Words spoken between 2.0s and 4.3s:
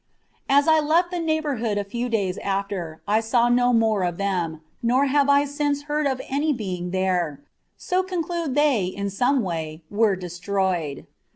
days after I saw no more of